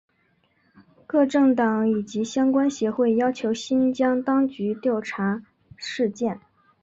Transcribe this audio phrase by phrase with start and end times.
[1.05, 5.43] 各政党以及相关协会要求新疆当局调查
[5.77, 6.39] 事件。